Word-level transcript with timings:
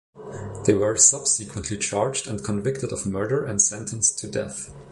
They 0.65 0.73
were 0.73 0.97
subsequently 0.97 1.77
charged 1.77 2.25
and 2.25 2.43
convicted 2.43 2.91
of 2.91 3.05
murder 3.05 3.45
and 3.45 3.61
sentenced 3.61 4.17
to 4.17 4.27
death. 4.27 4.71